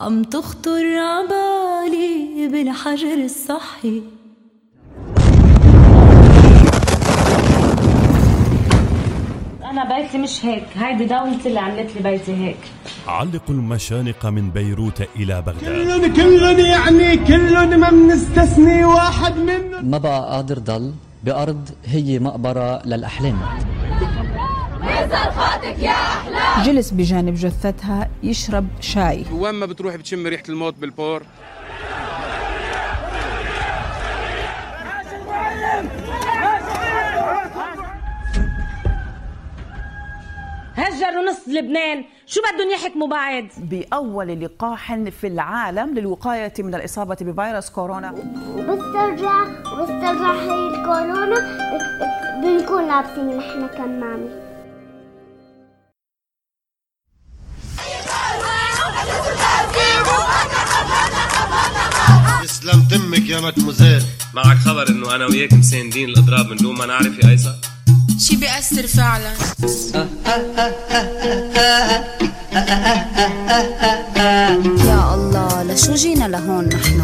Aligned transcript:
عم 0.00 0.22
تخطر 0.22 0.96
عبالي 0.98 2.48
بالحجر 2.48 3.14
الصحي؟ 3.24 4.02
أنا 9.70 9.96
بيتي 9.96 10.18
مش 10.18 10.44
هيك 10.44 10.64
هيدي 10.76 11.04
دولتي 11.04 11.48
اللي 11.48 11.60
عملت 11.60 11.96
لي 11.96 12.10
بيتي 12.10 12.36
هيك. 12.36 12.56
علقوا 13.06 13.54
المشانق 13.54 14.26
من 14.26 14.50
بيروت 14.50 15.02
إلى 15.16 15.42
بغداد. 15.42 15.64
كلن 15.64 16.12
كلن 16.14 16.60
يعني 16.60 17.16
كلن 17.16 17.78
ما 17.80 17.90
بنستثني 17.90 18.84
واحد 18.84 19.36
منهم 19.36 19.84
ما 19.90 19.98
بقى 19.98 20.34
قادر 20.34 20.58
ضل 20.58 20.92
بأرض 21.24 21.68
هي 21.86 22.18
مقبرة 22.18 22.82
للأحلام؟ 22.86 23.38
جلس 26.64 26.90
بجانب 26.90 27.34
جثتها 27.34 28.08
يشرب 28.22 28.66
شاي. 28.80 29.24
وين 29.32 29.54
ما 29.54 29.66
بتروح 29.66 29.96
بتشم 29.96 30.26
ريحة 30.26 30.42
الموت 30.48 30.74
بالبور. 30.78 31.22
هجروا 40.74 41.30
نص 41.30 41.48
لبنان. 41.48 42.04
شو 42.26 42.40
بدهم 42.40 42.70
يحكموا 42.70 43.08
بعد؟ 43.08 43.48
بأول 43.58 44.40
لقاح 44.40 44.94
في 44.94 45.26
العالم 45.26 45.94
للوقاية 45.94 46.52
من 46.58 46.74
الإصابة 46.74 47.16
بفيروس 47.20 47.70
كورونا. 47.70 48.10
وبسترجع 48.56 49.42
وبسترجع 49.72 50.32
هي 50.32 50.68
الكورونا. 50.68 51.60
بنكون 52.42 52.88
لابسين 52.88 53.36
نحن 53.36 53.66
كمامة. 53.66 54.49
يا 63.40 63.46
مدموزيل 63.46 64.02
معك 64.34 64.56
خبر 64.56 64.88
إنه 64.88 65.14
أنا 65.14 65.26
وياك 65.26 65.52
مساندين 65.52 66.08
الأضراب 66.08 66.46
من 66.46 66.56
دون 66.56 66.76
ما 66.76 66.86
نعرف 66.86 67.24
يا 67.24 67.30
ايسا 67.30 67.60
شي 68.18 68.36
بيأثر 68.36 68.86
فعلا. 68.86 69.32
يا 74.86 75.14
الله 75.14 75.62
لشو 75.62 75.94
جينا 75.94 76.28
لهون 76.28 76.64
نحن؟ 76.64 77.00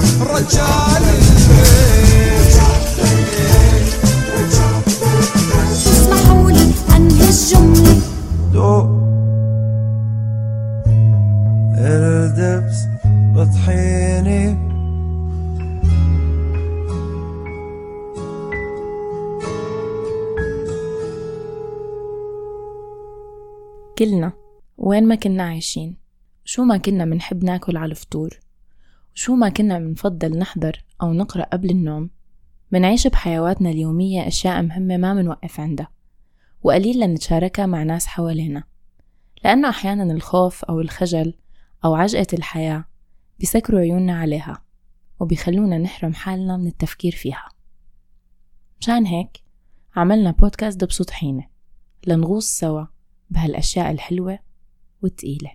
اسمحوا 5.87 6.51
لي 6.51 6.73
انهي 6.97 7.29
الجمله 7.29 8.01
دوق 8.53 8.87
الدبس 11.79 12.79
بطحيني. 13.35 14.66
كلنا. 23.99 24.33
وين 24.77 25.09
ما 25.09 25.15
كنا 25.15 25.43
عايشين؟ 25.43 25.97
شو 26.45 26.65
ما 26.65 26.77
كنا 26.77 27.05
منحب 27.05 27.45
ناكل 27.45 27.77
على 27.77 27.91
الفطور؟ 27.91 28.41
وشو 29.15 29.35
ما 29.35 29.49
كنا 29.49 29.79
منفضل 29.79 30.39
نحضر 30.39 30.85
أو 31.03 31.13
نقرأ 31.13 31.43
قبل 31.43 31.71
النوم؟ 31.71 32.11
منعيش 32.73 33.07
بحيواتنا 33.07 33.71
اليومية 33.71 34.27
أشياء 34.27 34.63
مهمة 34.63 34.97
ما 34.97 35.15
منوقف 35.15 35.61
عندها. 35.61 35.89
وقليل 36.63 37.01
لنتشاركها 37.01 37.67
مع 37.67 37.83
ناس 37.83 38.07
حوالينا. 38.07 38.65
لأنه 39.45 39.69
أحيانا 39.69 40.13
الخوف 40.13 40.65
أو 40.65 40.81
الخجل 40.81 41.35
أو 41.85 41.95
عجقة 41.95 42.27
الحياة 42.33 42.85
بيسكروا 43.39 43.81
عيوننا 43.81 44.21
عليها 44.21 44.63
وبيخلونا 45.21 45.79
نحرم 45.79 46.15
حالنا 46.15 46.57
من 46.57 46.67
التفكير 46.67 47.13
فيها. 47.13 47.49
مشان 48.81 49.07
هيك 49.07 49.43
عملنا 49.97 50.31
بودكاست 50.31 50.81
دبسو 50.81 51.05
طحينة 51.05 51.47
لنغوص 52.07 52.59
سوا. 52.59 52.96
بهالأشياء 53.31 53.91
الحلوة 53.91 54.39
والتقيلة 55.03 55.53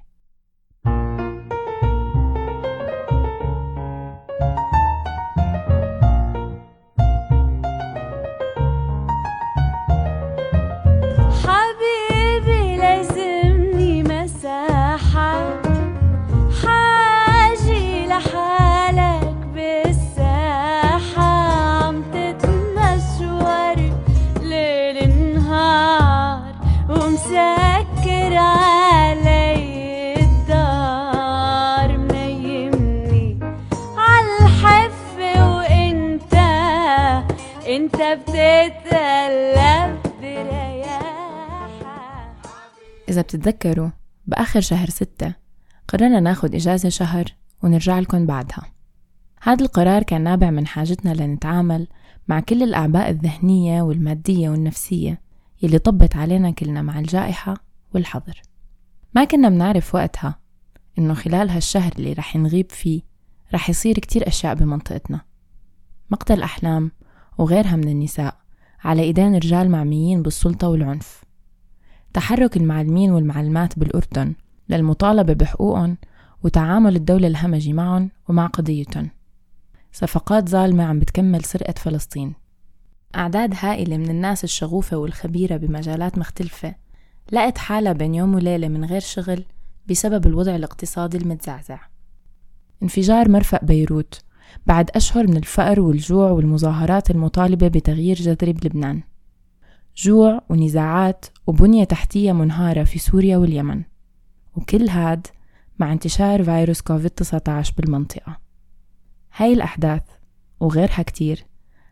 إذا 43.21 43.27
بتتذكروا 43.27 43.89
بآخر 44.27 44.61
شهر 44.61 44.89
ستة 44.89 45.33
قررنا 45.87 46.19
ناخد 46.19 46.55
إجازة 46.55 46.89
شهر 46.89 47.25
ونرجع 47.63 47.99
لكم 47.99 48.25
بعدها. 48.25 48.65
هذا 49.41 49.65
القرار 49.65 50.03
كان 50.03 50.21
نابع 50.21 50.49
من 50.49 50.67
حاجتنا 50.67 51.13
لنتعامل 51.13 51.87
مع 52.27 52.39
كل 52.39 52.63
الأعباء 52.63 53.09
الذهنية 53.09 53.81
والمادية 53.81 54.49
والنفسية 54.49 55.21
يلي 55.61 55.79
طبت 55.79 56.15
علينا 56.15 56.51
كلنا 56.51 56.81
مع 56.81 56.99
الجائحة 56.99 57.53
والحظر. 57.93 58.41
ما 59.15 59.23
كنا 59.23 59.49
بنعرف 59.49 59.95
وقتها 59.95 60.39
إنه 60.99 61.13
خلال 61.13 61.49
هالشهر 61.49 61.91
اللي 61.97 62.13
رح 62.13 62.35
نغيب 62.35 62.71
فيه 62.71 63.01
رح 63.53 63.69
يصير 63.69 63.99
كتير 63.99 64.27
أشياء 64.27 64.55
بمنطقتنا. 64.55 65.21
مقتل 66.09 66.41
أحلام 66.41 66.91
وغيرها 67.37 67.75
من 67.75 67.87
النساء 67.87 68.37
على 68.83 69.01
إيدين 69.01 69.35
رجال 69.35 69.71
معميين 69.71 70.21
بالسلطة 70.21 70.67
والعنف. 70.69 71.30
تحرك 72.13 72.57
المعلمين 72.57 73.11
والمعلمات 73.11 73.79
بالأردن 73.79 74.33
للمطالبة 74.69 75.33
بحقوقهم 75.33 75.97
وتعامل 76.43 76.95
الدولة 76.95 77.27
الهمجي 77.27 77.73
معهم 77.73 78.09
ومع 78.29 78.47
قضيتهم. 78.47 79.09
صفقات 79.93 80.49
ظالمة 80.49 80.83
عم 80.83 80.99
بتكمل 80.99 81.43
سرقة 81.43 81.73
فلسطين. 81.73 82.33
أعداد 83.15 83.53
هائلة 83.59 83.97
من 83.97 84.09
الناس 84.09 84.43
الشغوفة 84.43 84.97
والخبيرة 84.97 85.57
بمجالات 85.57 86.17
مختلفة 86.17 86.75
لقت 87.31 87.57
حالها 87.57 87.93
بين 87.93 88.15
يوم 88.15 88.35
وليلة 88.35 88.67
من 88.67 88.85
غير 88.85 89.01
شغل 89.01 89.45
بسبب 89.89 90.27
الوضع 90.27 90.55
الاقتصادي 90.55 91.17
المتزعزع. 91.17 91.79
انفجار 92.83 93.29
مرفأ 93.29 93.65
بيروت 93.65 94.21
بعد 94.65 94.89
أشهر 94.95 95.27
من 95.27 95.37
الفقر 95.37 95.79
والجوع 95.79 96.31
والمظاهرات 96.31 97.11
المطالبة 97.11 97.67
بتغيير 97.67 98.15
جذري 98.15 98.53
بلبنان. 98.53 99.01
جوع 99.97 100.41
ونزاعات 100.49 101.25
وبنية 101.47 101.83
تحتية 101.83 102.31
منهارة 102.31 102.83
في 102.83 102.99
سوريا 102.99 103.37
واليمن. 103.37 103.83
وكل 104.55 104.89
هاد 104.89 105.27
مع 105.79 105.93
انتشار 105.93 106.43
فيروس 106.43 106.81
كوفيد-19 106.81 107.75
بالمنطقة. 107.77 108.37
هاي 109.35 109.53
الأحداث 109.53 110.03
وغيرها 110.59 111.01
كتير 111.01 111.45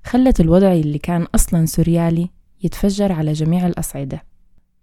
خلت 0.04 0.40
الوضع 0.40 0.74
اللي 0.74 0.98
كان 0.98 1.28
أصلا 1.36 1.66
سوريالي 1.66 2.30
يتفجر 2.64 3.12
على 3.12 3.34
جميع 3.34 3.68
الأصعدة. 3.68 4.24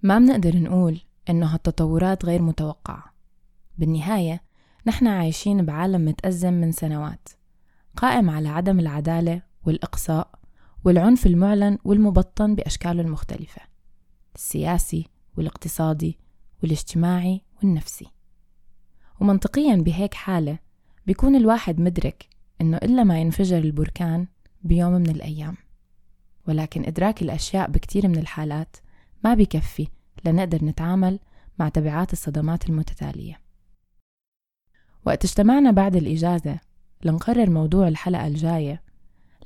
ما 0.02 0.18
بنقدر 0.18 0.56
نقول 0.56 1.00
إنه 1.30 1.46
هالتطورات 1.46 2.24
غير 2.24 2.42
متوقعة. 2.42 3.04
بالنهاية 3.78 4.42
نحن 4.86 5.06
عايشين 5.06 5.64
بعالم 5.64 6.04
متأزم 6.04 6.52
من 6.52 6.72
سنوات 6.72 7.28
قائم 7.96 8.30
على 8.30 8.48
عدم 8.48 8.80
العدالة 8.80 9.42
والإقصاء 9.64 10.35
والعنف 10.86 11.26
المعلن 11.26 11.78
والمبطن 11.84 12.54
بأشكاله 12.54 13.02
المختلفة 13.02 13.62
السياسي 14.34 15.06
والاقتصادي 15.36 16.18
والاجتماعي 16.62 17.40
والنفسي. 17.56 18.06
ومنطقيا 19.20 19.76
بهيك 19.76 20.14
حالة 20.14 20.58
بيكون 21.06 21.36
الواحد 21.36 21.80
مدرك 21.80 22.28
إنه 22.60 22.76
إلا 22.76 23.04
ما 23.04 23.20
ينفجر 23.20 23.58
البركان 23.58 24.26
بيوم 24.62 24.92
من 24.92 25.10
الأيام. 25.10 25.56
ولكن 26.48 26.84
إدراك 26.84 27.22
الأشياء 27.22 27.70
بكتير 27.70 28.08
من 28.08 28.18
الحالات 28.18 28.76
ما 29.24 29.34
بيكفي 29.34 29.88
لنقدر 30.24 30.64
نتعامل 30.64 31.18
مع 31.58 31.68
تبعات 31.68 32.12
الصدمات 32.12 32.68
المتتالية. 32.68 33.40
وقت 35.06 35.24
اجتمعنا 35.24 35.70
بعد 35.70 35.96
الإجازة 35.96 36.58
لنقرر 37.04 37.50
موضوع 37.50 37.88
الحلقة 37.88 38.26
الجاية 38.26 38.85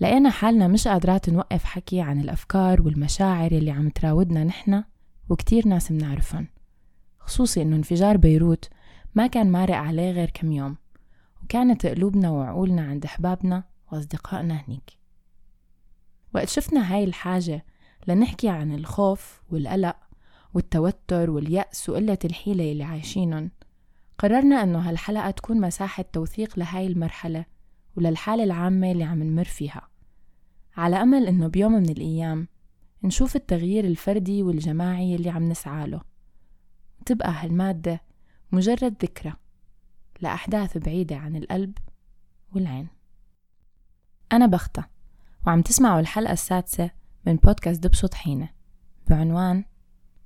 لقينا 0.01 0.31
حالنا 0.31 0.69
مش 0.69 0.89
قادرات 0.89 1.29
نوقف 1.29 1.65
حكي 1.65 2.01
عن 2.01 2.21
الأفكار 2.21 2.83
والمشاعر 2.83 3.53
يلي 3.53 3.71
عم 3.71 3.89
تراودنا 3.89 4.45
نحنا 4.45 4.85
وكتير 5.29 5.69
ناس 5.69 5.93
منعرفن 5.93 6.47
خصوصي 7.19 7.63
إنه 7.63 7.77
انفجار 7.77 8.17
بيروت 8.17 8.69
ما 9.15 9.27
كان 9.27 9.53
مارق 9.53 9.77
عليه 9.77 10.11
غير 10.11 10.31
كم 10.31 10.53
يوم 10.53 10.77
وكانت 11.43 11.87
قلوبنا 11.87 12.31
وعقولنا 12.31 12.83
عند 12.83 13.05
أحبابنا 13.05 13.65
وأصدقائنا 13.93 14.55
هنيك. 14.55 14.91
وقت 16.35 16.49
شفنا 16.49 16.95
هاي 16.95 17.05
الحاجة 17.05 17.65
لنحكي 18.09 18.49
عن 18.49 18.75
الخوف 18.75 19.43
والقلق 19.51 19.97
والتوتر 20.55 21.31
واليأس 21.31 21.89
وقلة 21.89 22.19
الحيلة 22.25 22.73
اللي 22.73 22.85
عايشينن 22.85 23.51
قررنا 24.19 24.63
أنه 24.63 24.79
هالحلقة 24.79 25.31
تكون 25.31 25.61
مساحة 25.61 26.05
توثيق 26.13 26.59
لهاي 26.59 26.87
المرحلة 26.87 27.45
وللحالة 27.97 28.45
العامة 28.45 28.93
اللي 28.93 29.05
عم 29.05 29.23
نمر 29.23 29.45
فيها. 29.45 29.90
على 30.77 30.97
أمل 31.03 31.27
أنه 31.27 31.47
بيوم 31.47 31.73
من 31.73 31.89
الأيام 31.89 32.49
نشوف 33.05 33.37
التغيير 33.37 33.85
الفردي 33.85 34.43
والجماعي 34.43 35.15
اللي 35.15 35.31
عم 35.31 35.49
نسعى 35.49 35.87
له. 35.87 36.01
تبقى 37.07 37.33
هالمادة 37.33 38.01
مجرد 38.53 39.03
ذكرى 39.03 39.33
لأحداث 40.21 40.79
بعيدة 40.79 41.17
عن 41.17 41.37
القلب 41.37 41.79
والعين. 42.53 42.89
أنا 44.33 44.47
بختة 44.47 44.85
وعم 45.47 45.63
تسمعوا 45.63 46.01
الحلقة 46.01 46.33
السادسة 46.33 46.91
من 47.27 47.37
بودكاست 47.37 47.83
دبشو 47.83 48.07
طحينة 48.07 48.49
بعنوان 49.09 49.65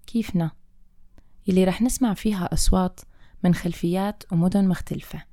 كيفنا؟ 0.06 0.50
يلي 1.46 1.64
رح 1.64 1.82
نسمع 1.82 2.14
فيها 2.14 2.52
أصوات 2.52 3.00
من 3.44 3.54
خلفيات 3.54 4.32
ومدن 4.32 4.68
مختلفة. 4.68 5.24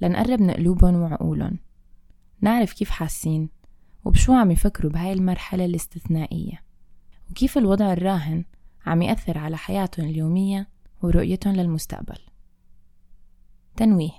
لنقرب 0.00 0.40
من 0.40 0.50
قلوبهم 0.50 0.94
وعقولهم. 0.94 1.58
نعرف 2.40 2.72
كيف 2.72 2.90
حاسين. 2.90 3.48
وبشو 4.08 4.32
عم 4.32 4.50
يفكروا 4.50 4.92
بهاي 4.92 5.12
المرحلة 5.12 5.64
الاستثنائية؟ 5.64 6.62
وكيف 7.30 7.58
الوضع 7.58 7.92
الراهن 7.92 8.44
عم 8.86 9.02
يأثر 9.02 9.38
على 9.38 9.56
حياتهم 9.56 10.08
اليومية 10.08 10.68
ورؤيتهم 11.02 11.54
للمستقبل؟ 11.54 12.18
تنويه 13.76 14.10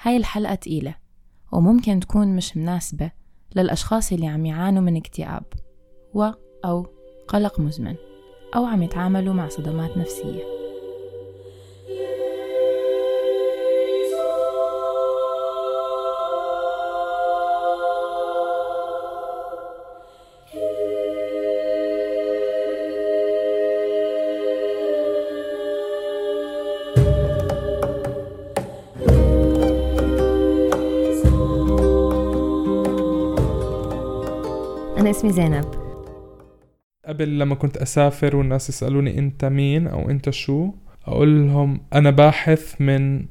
هاي 0.00 0.16
الحلقة 0.16 0.54
تقيلة 0.54 0.94
وممكن 1.52 2.00
تكون 2.00 2.36
مش 2.36 2.56
مناسبة 2.56 3.10
للأشخاص 3.56 4.12
اللي 4.12 4.26
عم 4.26 4.46
يعانوا 4.46 4.82
من 4.82 4.96
اكتئاب 4.96 5.44
و 6.14 6.30
أو 6.64 6.86
قلق 7.28 7.60
مزمن 7.60 7.96
أو 8.56 8.64
عم 8.64 8.82
يتعاملوا 8.82 9.34
مع 9.34 9.48
صدمات 9.48 9.98
نفسية. 9.98 10.53
أنا 35.04 35.10
اسمي 35.10 35.32
زينب. 35.32 35.64
قبل 37.06 37.38
لما 37.38 37.54
كنت 37.54 37.76
أسافر 37.76 38.36
والناس 38.36 38.68
يسألوني 38.68 39.18
أنت 39.18 39.44
مين 39.44 39.86
أو 39.86 40.10
أنت 40.10 40.30
شو 40.30 40.70
أقول 41.06 41.46
لهم 41.46 41.80
أنا 41.92 42.10
باحث 42.10 42.80
من 42.80 43.26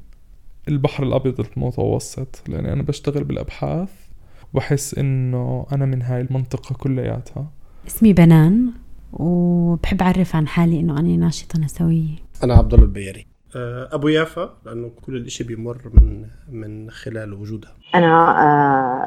البحر 0.68 1.02
الأبيض 1.02 1.40
المتوسط 1.40 2.42
لأني 2.48 2.72
أنا 2.72 2.82
بشتغل 2.82 3.24
بالأبحاث 3.24 3.90
وبحس 4.52 4.98
إنه 4.98 5.66
أنا 5.72 5.86
من 5.86 6.02
هاي 6.02 6.20
المنطقة 6.20 6.74
كلياتها. 6.74 7.50
اسمي 7.86 8.12
بنان 8.12 8.72
وبحب 9.12 10.02
أعرف 10.02 10.36
عن 10.36 10.48
حالي 10.48 10.80
إنه 10.80 11.00
أنا 11.00 11.16
ناشطة 11.16 11.60
نسوية. 11.60 12.16
أنا 12.42 12.54
عبد 12.54 12.74
الله 12.74 12.86
البيري. 12.86 13.33
أبو 13.92 14.08
يافا 14.08 14.56
لأنه 14.64 14.90
كل 15.06 15.16
الإشي 15.16 15.44
بيمر 15.44 15.90
من 15.92 16.26
من 16.48 16.90
خلال 16.90 17.34
وجودها. 17.34 17.76
أنا 17.94 18.42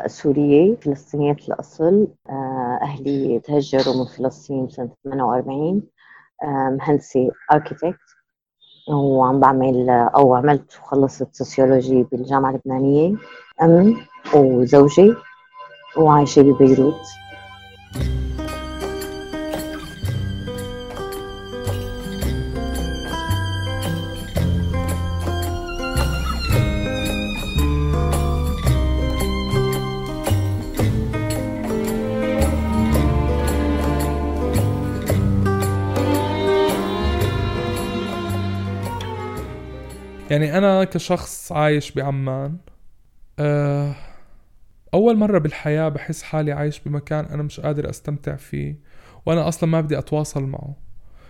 آه، 0.03 0.07
سورية 0.07 0.75
فلسطينية 0.75 1.35
الأصل. 1.47 2.07
آه، 2.29 2.79
أهلي 2.81 3.39
تهجروا 3.39 3.95
من 3.95 4.05
فلسطين 4.05 4.69
سنة 4.69 4.89
48 5.03 5.83
آه، 6.43 6.77
مهندسة 6.79 7.31
أركيتكت 7.51 7.99
وعم 8.89 9.39
بعمل 9.39 9.89
أو 9.89 10.35
عملت 10.35 10.79
وخلصت 10.81 11.35
سوسيولوجي 11.35 12.03
بالجامعة 12.03 12.49
اللبنانية. 12.51 13.15
أم 13.61 13.95
وزوجي 14.35 15.13
وعايشة 15.97 16.41
ببيروت. 16.41 17.01
يعني 40.31 40.57
أنا 40.57 40.83
كشخص 40.83 41.51
عايش 41.51 41.91
بعمان 41.91 42.57
أه 43.39 43.95
أول 44.93 45.17
مرة 45.17 45.37
بالحياة 45.39 45.89
بحس 45.89 46.23
حالي 46.23 46.51
عايش 46.51 46.79
بمكان 46.79 47.25
أنا 47.25 47.43
مش 47.43 47.59
قادر 47.59 47.89
أستمتع 47.89 48.35
فيه 48.35 48.75
وأنا 49.25 49.47
أصلا 49.47 49.69
ما 49.69 49.81
بدي 49.81 49.97
أتواصل 49.97 50.43
معه 50.43 50.75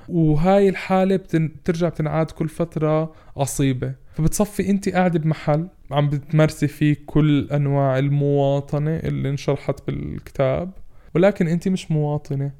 وهاي 0.09 0.69
الحالة. 0.69 1.15
بترجع 1.15 1.89
بتنعاد 1.89 2.31
كل 2.31 2.49
فترة 2.49 3.13
عصيبة 3.37 3.93
فبتصفي 4.13 4.69
أنت 4.69 4.89
قاعدة 4.89 5.19
بمحل 5.19 5.67
عم 5.91 6.09
بتمارسي 6.09 6.67
فيه 6.67 6.95
كل 7.05 7.47
أنواع 7.51 7.97
المواطنة 7.99 8.95
اللي 8.95 9.29
انشرحت 9.29 9.87
بالكتاب 9.87 10.71
ولكن 11.15 11.47
أنت 11.47 11.67
مش 11.67 11.91
مواطنة 11.91 12.51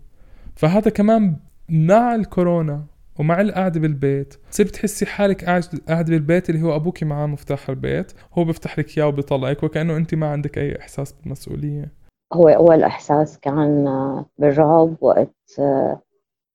فهذا 0.55 0.91
كمان 0.91 1.35
مع 1.69 2.15
الكورونا 2.15 2.85
ومع 3.19 3.41
القعدة 3.41 3.79
بالبيت. 3.79 4.33
تصير 4.51 4.65
بتحسي 4.65 5.05
حالك 5.05 5.45
قاعدة 5.45 6.09
بالبيت 6.09 6.49
اللي 6.49 6.61
هو 6.61 6.75
أبوك 6.75 7.03
معاه 7.03 7.25
مفتاح 7.25 7.69
البيت. 7.69 8.11
هو 8.33 8.43
بيفتح 8.43 8.79
لك 8.79 8.97
إياه 8.97 9.07
وبيطلعك 9.07 9.63
وكأنه 9.63 9.97
أنت 9.97 10.15
ما 10.15 10.27
عندك 10.27 10.57
أي 10.57 10.79
إحساس 10.79 11.11
بالمسؤولية. 11.11 11.91
هو 12.33 12.47
أول 12.49 12.83
إحساس 12.83 13.39
كان 13.39 13.85
بالرعب 14.37 14.95
وقت 15.01 15.61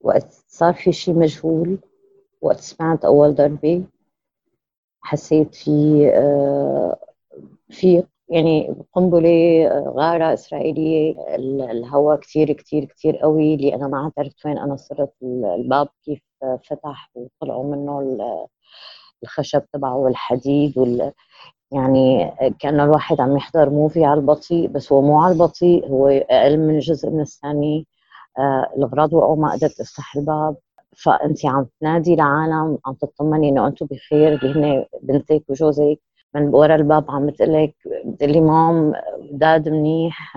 وقت 0.00 0.26
صار 0.48 0.74
في 0.74 0.92
شيء 0.92 1.14
مجهول 1.14 1.78
وقت 2.40 2.60
سمعت 2.60 3.04
أول 3.04 3.34
ضربة 3.34 3.84
حسيت 5.00 5.54
في 5.54 6.10
في 7.68 8.04
يعني 8.32 8.74
قنبلة 8.92 9.68
غارة 9.96 10.34
إسرائيلية 10.34 11.14
الهواء 11.70 12.16
كتير 12.18 12.52
كتير 12.52 12.84
كتير 12.84 13.16
قوي 13.16 13.54
اللي 13.54 13.74
أنا 13.74 13.88
ما 13.88 14.12
عرفت 14.18 14.46
وين 14.46 14.58
أنا 14.58 14.76
صرت 14.76 15.12
الباب 15.22 15.88
كيف 16.04 16.20
فتح 16.70 17.10
وطلعوا 17.14 17.64
منه 17.76 18.00
الخشب 19.22 19.62
تبعه 19.72 19.96
والحديد 19.96 20.78
وال 20.78 21.12
يعني 21.72 22.32
كان 22.60 22.80
الواحد 22.80 23.20
عم 23.20 23.36
يحضر 23.36 23.70
موفي 23.70 24.04
على 24.04 24.20
البطيء 24.20 24.68
بس 24.68 24.92
هو 24.92 25.02
مو 25.02 25.20
على 25.20 25.34
البطيء 25.34 25.88
هو 25.88 26.08
أقل 26.08 26.58
من 26.58 26.78
جزء 26.78 27.10
من 27.10 27.20
الثانية. 27.20 27.84
آه 28.38 28.66
الأغراض 28.76 29.12
وقعوا 29.14 29.36
ما 29.36 29.52
قدرت 29.52 29.80
أفتح 29.80 30.16
الباب. 30.16 30.56
فأنت 30.96 31.46
عم 31.46 31.66
تنادي 31.80 32.14
العالم 32.14 32.78
عم 32.86 32.94
تطمني 32.94 33.48
إنه 33.48 33.66
أنتم 33.66 33.86
بخير 33.86 34.34
اللي 34.34 34.52
هن 34.54 34.86
بنتك 35.02 35.44
وجوزك. 35.50 36.00
من 36.34 36.42
ورا 36.54 36.74
الباب 36.74 37.10
عم 37.10 37.26
بتقلك 37.26 37.74
بتقلي 38.06 38.40
مام 38.40 38.92
داد 39.32 39.68
منيح 39.68 40.36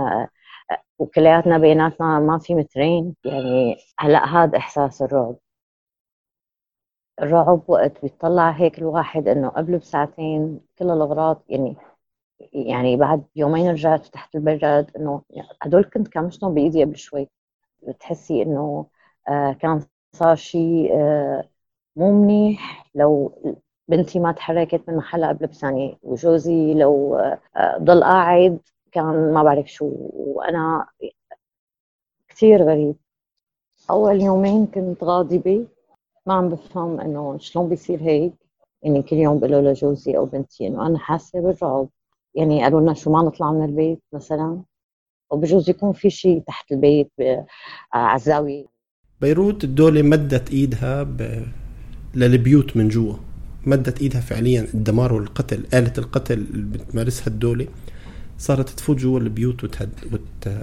وكلياتنا 1.00 1.58
بيناتنا 1.58 2.20
ما 2.20 2.40
في 2.40 2.56
مترين. 2.56 3.16
يعني 3.26 3.78
هلا 4.00 4.26
هذا 4.26 4.58
إحساس 4.58 5.02
الرعب. 5.02 5.36
الرعب 7.22 7.64
وقت 7.68 8.02
بيطلع 8.02 8.50
هيك 8.52 8.80
الواحد 8.80 9.28
إنه 9.28 9.50
قبل 9.50 9.78
بساعتين 9.78 10.60
كل 10.80 10.86
الأغراض 10.92 11.44
يعني 11.50 11.76
يعني 12.54 12.98
بعد 12.98 13.26
يومين 13.36 13.72
رجعت 13.72 14.06
فتحت 14.06 14.36
البراد 14.36 14.92
إنه 14.98 15.24
هدول 15.64 15.84
كنت 15.86 16.08
كمشتهم 16.08 16.54
بإيدي 16.54 16.84
قبل 16.86 16.98
شوي. 16.98 17.30
بتحسي 17.90 18.42
إنه 18.44 18.88
آه 19.30 19.54
كان 19.54 19.82
صار 20.16 20.36
شيء 20.36 20.94
آه 21.02 21.50
مو 21.98 22.24
منيح. 22.24 22.88
لو 22.96 23.36
بنتي 23.88 24.20
ما 24.20 24.32
تحركت 24.32 24.82
من 24.88 24.96
محلها 24.96 25.30
قبل 25.30 25.48
بثانية 25.48 25.98
وجوزي 26.04 26.74
لو 26.74 27.16
آه 27.56 27.78
ضل 27.78 28.04
قاعد 28.04 28.60
كان 28.92 29.34
ما 29.34 29.44
بعرف 29.44 29.68
شو. 29.68 29.92
وأنا 30.14 30.86
كثير 32.30 32.64
غريب. 32.64 32.96
أول 33.90 34.22
يومين 34.22 34.66
كنت 34.66 35.04
غاضبة 35.04 35.66
ما 36.26 36.34
عم 36.34 36.50
بفهم 36.50 37.00
إنه 37.00 37.38
شلون 37.38 37.70
بيصير 37.70 38.02
هيك. 38.02 38.34
يعني 38.84 39.04
كل 39.04 39.16
يوم 39.16 39.40
بقول 39.40 39.52
لجوزي 39.52 40.18
أو 40.18 40.26
بنتي 40.26 40.68
إنه 40.68 40.88
أنا 40.88 40.98
حاسة 40.98 41.42
بالرعب. 41.42 41.88
يعني 42.36 42.64
قالوا 42.64 42.82
لنا 42.82 42.94
شو 42.94 43.12
ما 43.12 43.22
نطلع 43.22 43.52
من 43.52 43.66
البيت 43.66 44.00
مثلا. 44.14 44.62
وبجوز 45.32 45.70
يكون 45.70 45.94
في 45.94 46.10
شيء 46.10 46.44
تحت 46.48 46.72
البيت 46.72 47.12
على 47.94 48.16
الزاوية. 48.16 48.66
بيروت 49.22 49.64
الدولة 49.64 50.02
مدت 50.02 50.52
إيدها 50.52 51.04
ب... 51.04 51.46
للبيوت 52.16 52.78
من 52.78 52.88
جوا. 52.88 53.14
مدت 53.66 54.02
إيدها 54.02 54.22
فعليا 54.22 54.68
الدمار 54.74 55.14
والقتل 55.14 55.64
آلة 55.74 55.94
القتل 55.98 56.34
اللي 56.54 56.78
بتمارسها 56.78 57.28
الدولة 57.28 57.68
صارت 58.38 58.70
تفوت 58.70 58.98
جوا 58.98 59.20
البيوت 59.20 59.64
وتهد 59.64 59.90
وت... 60.12 60.54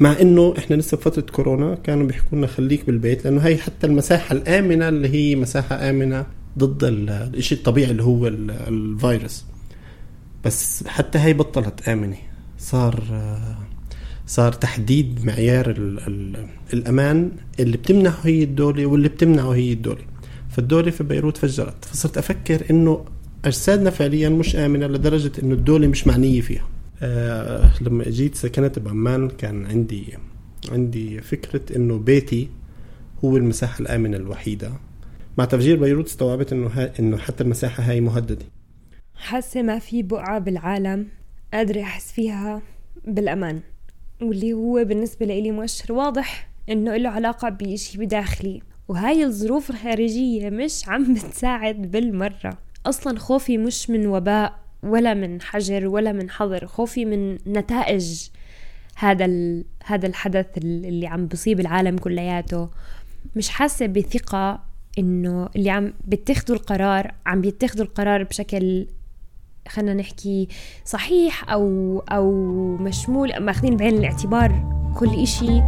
مع 0.00 0.20
إنه 0.20 0.54
إحنا 0.58 0.76
لسه 0.76 0.96
بفترة 0.96 1.22
كورونا 1.22 1.74
كانوا 1.74 2.06
بيحكوا 2.06 2.38
لنا 2.38 2.46
خليك 2.46 2.86
بالبيت 2.86 3.24
لأنه 3.24 3.40
هي 3.40 3.56
حتى 3.56 3.86
المساحة 3.86 4.32
الآمنة 4.32 4.88
اللي 4.88 5.08
هي 5.08 5.36
مساحة 5.36 5.90
آمنة 5.90 6.26
ضد 6.58 6.84
ال- 6.84 7.10
الشيء 7.10 7.58
الطبيعي 7.58 7.90
اللي 7.90 8.02
هو 8.02 8.26
ال- 8.26 8.50
الفيروس. 8.50 9.44
بس 10.44 10.84
حتى 10.86 11.18
هي 11.18 11.32
بطلت 11.32 11.88
آمنة. 11.88 12.16
صار 12.58 13.04
صار 14.26 14.52
تحديد 14.52 15.24
معيار 15.24 15.70
ال 15.70 15.98
ال 16.06 16.46
الأمان 16.72 17.30
اللي 17.60 17.76
بتمنحه 17.76 18.20
هي 18.28 18.42
الدولة 18.42 18.86
واللي 18.86 19.08
بتمنعه 19.08 19.50
هي 19.54 19.72
الدولة. 19.72 20.02
فالدوله 20.54 20.90
في 20.90 21.04
بيروت 21.04 21.36
فجرت 21.36 21.84
فصرت 21.84 22.18
أفكر 22.18 22.70
إنه 22.70 23.04
أجسادنا 23.44 23.90
فعليا 23.90 24.28
مش 24.28 24.56
آمنة 24.56 24.86
لدرجة 24.86 25.32
إنه 25.42 25.54
الدولة 25.54 25.86
مش 25.86 26.06
معنية 26.06 26.40
فيها. 26.40 26.68
آه 27.02 27.70
لما 27.80 28.04
جيت 28.04 28.34
سكنت 28.34 28.78
بعمان 28.78 29.28
كان 29.28 29.66
عندي 29.66 30.18
عندي 30.72 31.20
فكرة 31.20 31.76
إنه 31.76 31.98
بيتي 31.98 32.48
هو 33.24 33.36
المساحة 33.36 33.80
الآمنة 33.80 34.16
الوحيدة. 34.16 34.72
مع 35.38 35.44
تفجير 35.44 35.76
بيروت 35.76 36.06
استوعبت 36.06 36.52
إنه 36.52 36.66
ها 36.66 36.92
إنه 37.00 37.16
حتى 37.16 37.44
المساحة 37.44 37.82
هاي 37.82 38.00
مهددة. 38.00 38.46
حاسة 39.14 39.62
ما 39.62 39.78
في 39.78 40.02
بقعة 40.02 40.38
بالعالم 40.38 41.06
قادرة 41.54 41.82
أحس 41.82 42.12
فيها 42.12 42.62
بالأمان. 43.06 43.60
واللي 44.22 44.52
هو 44.52 44.84
بالنسبة 44.84 45.26
لإلي 45.26 45.50
مؤشر 45.50 45.92
واضح 45.92 46.50
إنه 46.68 46.96
له 46.96 47.08
علاقة 47.08 47.48
بشي 47.48 47.98
بداخلي. 47.98 48.62
وهاي 48.88 49.24
الظروف 49.24 49.70
الخارجية 49.70 50.50
مش 50.50 50.88
عم 50.88 51.14
بتساعد 51.14 51.90
بالمرة 51.90 52.58
أصلا 52.86 53.18
خوفي 53.18 53.58
مش 53.58 53.90
من 53.90 54.06
وباء 54.06 54.64
ولا 54.82 55.14
من 55.14 55.42
حجر 55.42 55.88
ولا 55.88 56.12
من 56.12 56.30
حظر 56.30 56.66
خوفي 56.66 57.04
من 57.04 57.38
نتائج 57.46 58.28
هذا. 58.96 59.26
هذا 59.84 60.06
الحدث 60.06 60.46
اللي 60.58 61.06
عم 61.06 61.26
بصيب 61.26 61.60
العالم 61.60 61.98
كلياته 61.98 62.68
مش 63.36 63.48
حاسة 63.48 63.86
بثقة 63.86 64.62
إنه 64.98 65.48
اللي 65.56 65.70
عم 65.70 65.92
بيتخذوا 66.04 66.56
القرار 66.56 67.14
عم 67.26 67.40
بيتخذوا 67.40 67.84
القرار 67.84 68.22
بشكل 68.22 68.86
خلينا 69.68 69.94
نحكي 69.94 70.48
صحيح 70.84 71.50
أو 71.50 71.98
أو 71.98 72.30
مشمول 72.76 73.40
ماخذين 73.40 73.76
بعين 73.76 73.94
الاعتبار 73.98 74.74
كل 74.98 75.22
إشي 75.22 75.62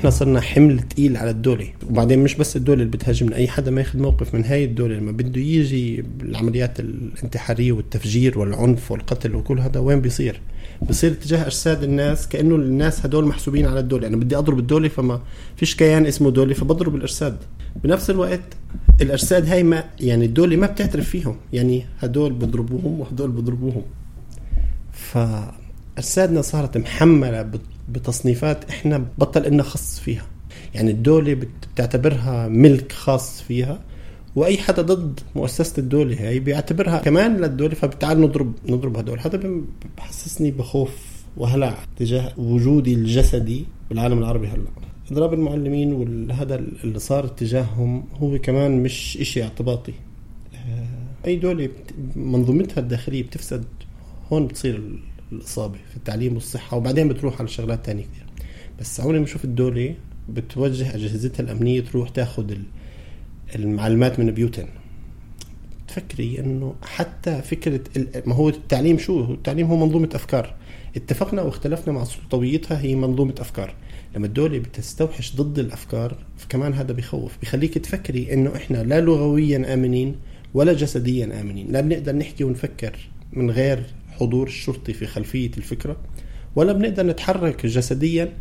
إحنا 0.00 0.10
صرنا 0.10 0.40
حمل 0.40 0.80
تقيل 0.80 1.16
على 1.16 1.30
الدولة. 1.30 1.68
وبعدين 1.90 2.18
مش 2.18 2.34
بس 2.34 2.56
الدولة 2.56 2.80
اللي 2.82 2.90
بتهاجمنا 2.92 3.36
اي 3.36 3.48
حدا 3.48 3.70
ما 3.70 3.80
ياخذ 3.80 3.98
موقف 3.98 4.34
من 4.34 4.44
هاي 4.44 4.64
الدولة 4.64 4.94
لما 4.94 5.12
بده 5.12 5.40
يجي 5.40 6.04
العمليات 6.22 6.80
الانتحارية 6.80 7.72
والتفجير 7.72 8.38
والعنف 8.38 8.90
والقتل 8.92 9.34
وكل 9.34 9.60
هذا 9.60 9.80
وين 9.80 10.00
بيصير؟ 10.00 10.40
بصير 10.88 11.12
تجاه 11.12 11.46
أجساد 11.46 11.82
الناس 11.82 12.28
كأنه 12.28 12.54
الناس 12.54 13.06
هدول 13.06 13.24
محسوبين 13.24 13.66
على 13.66 13.80
الدولة. 13.80 14.06
أنا 14.06 14.16
بدي 14.16 14.36
أضرب 14.36 14.58
الدولة 14.58 14.88
فما 14.88 15.20
فيش 15.56 15.74
كيان 15.74 16.06
اسمه 16.06 16.30
دولة 16.30 16.54
فبضرب 16.54 16.94
الأجساد. 16.94 17.36
بنفس 17.84 18.10
الوقت 18.10 18.40
الأجساد 19.00 19.48
هاي 19.48 19.62
ما 19.62 19.84
يعني 20.00 20.24
الدولة 20.24 20.56
ما 20.56 20.66
بتعترف 20.66 21.08
فيهم. 21.08 21.36
يعني 21.52 21.84
هدول 21.98 22.32
بضربوهم 22.32 23.00
وهدول 23.00 23.30
بضربوهم. 23.30 23.82
فأجسادنا 24.92 26.42
صارت 26.42 26.78
محملة 26.78 27.42
بت- 27.42 27.60
بتصنيفات 27.92 28.70
إحنا 28.70 29.06
بطل 29.18 29.46
إلنا 29.46 29.62
خص 29.62 30.00
فيها. 30.00 30.26
يعني 30.74 30.90
الدولة 30.90 31.34
بت- 31.34 31.48
بتعتبرها 31.74 32.48
ملك 32.48 32.92
خاص 32.92 33.42
فيها 33.42 33.80
وأي 34.36 34.58
حدا 34.58 34.82
ضد 34.82 35.20
مؤسسة 35.36 35.74
الدولة 35.78 36.20
هي 36.20 36.38
بيعتبرها 36.40 36.98
كمان 36.98 37.36
للدولة 37.36 37.74
فبتعال 37.74 38.20
نضرب 38.20 38.52
نضرب 38.68 38.96
هدول. 38.96 39.18
هذا 39.20 39.40
بحسسني 39.96 40.50
بخوف 40.50 40.96
وهلع 41.36 41.78
تجاه 41.96 42.32
وجودي 42.38 42.94
الجسدي 42.94 43.64
بالعالم 43.90 44.18
العربي 44.18 44.46
هلأ. 44.48 44.64
إضراب 45.12 45.34
المعلمين 45.34 45.92
وهذا 45.92 46.54
اللي 46.54 46.98
صار 46.98 47.26
تجاههم 47.26 48.04
هو 48.14 48.38
كمان 48.38 48.82
مش 48.82 49.18
إشي 49.20 49.42
اعتباطي. 49.42 49.92
آه، 50.54 51.26
أي 51.26 51.36
دولة 51.36 51.68
منظومتها 52.16 52.80
الداخلية 52.80 53.22
بتفسد 53.22 53.64
هون 54.32 54.46
بتصير 54.46 54.82
الاصابة 55.32 55.78
في 55.90 55.96
التعليم 55.96 56.34
والصحة 56.34 56.76
وبعدين 56.76 57.08
بتروح 57.08 57.38
على 57.38 57.48
شغلات 57.48 57.86
تانية 57.86 58.02
كثير 58.04 58.26
بس 58.80 59.00
اول 59.00 59.16
ما 59.18 59.22
بشوف 59.24 59.44
الدولة 59.44 59.94
بتوجه 60.28 60.94
أجهزتها 60.94 61.42
الأمنية 61.44 61.80
تروح 61.80 62.08
تاخذ 62.08 62.50
ال- 62.50 62.62
المعلومات 63.54 64.18
من 64.20 64.30
بيوتن 64.30 64.66
تفكري 65.88 66.38
إنه 66.38 66.74
حتى 66.82 67.42
فكرة 67.42 67.80
ما 68.26 68.34
هو 68.34 68.48
التعليم 68.48 68.98
شو؟ 68.98 69.24
التعليم 69.34 69.66
هو 69.66 69.76
منظومة 69.86 70.08
أفكار. 70.14 70.54
اتفقنا 70.96 71.42
واختلفنا 71.42 71.92
مع 71.92 72.04
سلطويتها 72.04 72.80
هي 72.80 72.94
منظومة 72.94 73.34
أفكار. 73.40 73.74
لما 74.16 74.26
الدولة 74.26 74.58
بتستوحش 74.58 75.36
ضد 75.36 75.58
الأفكار 75.58 76.16
فكمان 76.38 76.72
هذا 76.74 76.92
بيخوف. 76.92 77.38
بيخليك 77.40 77.78
تفكري 77.78 78.32
إنه 78.32 78.56
إحنا 78.56 78.82
لا 78.82 79.00
لغويا 79.00 79.74
آمنين 79.74 80.16
ولا 80.54 80.72
جسديا 80.72 81.40
آمنين. 81.40 81.72
لا 81.72 81.80
بنقدر 81.80 82.12
نحكي 82.16 82.44
ونفكر 82.44 82.96
من 83.32 83.50
غير 83.50 83.82
حضور 84.20 84.46
الشرطي 84.46 84.92
في 84.92 85.06
خلفية 85.06 85.50
الفكرة 85.56 85.96
ولا 86.56 86.72
بنقدر 86.72 87.06
نتحرك 87.06 87.66
جسديا 87.66 88.36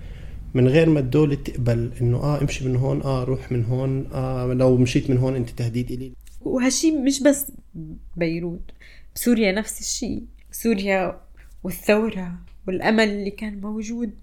من 0.53 0.67
غير 0.67 0.89
ما 0.89 0.99
الدولة 0.99 1.35
تقبل 1.35 1.91
إنه 2.01 2.17
آه 2.17 2.41
امشي 2.41 2.67
من 2.67 2.75
هون 2.75 3.01
آه 3.01 3.23
روح 3.23 3.51
من 3.51 3.65
هون 3.65 4.07
آه 4.13 4.53
لو 4.53 4.77
مشيت 4.77 5.09
من 5.09 5.17
هون 5.17 5.35
أنت 5.35 5.49
تهديد 5.49 5.91
إلي. 5.91 6.13
وهالشي 6.41 6.91
مش 6.91 7.23
بس 7.23 7.51
بيروت 8.17 8.71
بسوريا 9.15 9.51
نفس 9.51 9.79
الشيء 9.79 10.23
سوريا 10.51 11.21
والثورة 11.63 12.39
والأمل 12.67 13.09
اللي 13.09 13.31
كان 13.31 13.61
موجود 13.61 14.13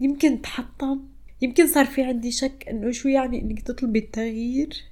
يمكن 0.00 0.42
تحطم. 0.42 1.00
يمكن 1.42 1.66
صار 1.66 1.84
في 1.84 2.02
عندي 2.02 2.32
شك 2.32 2.66
إنه 2.70 2.90
شو 2.90 3.08
يعني 3.08 3.42
إنك 3.42 3.62
تطلبي 3.62 3.98
التغيير 3.98 4.84